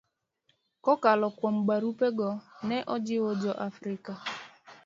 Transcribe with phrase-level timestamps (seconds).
[0.85, 2.29] Kokalo kuom barupego,
[2.67, 4.13] ne ojiwo Jo-Afrika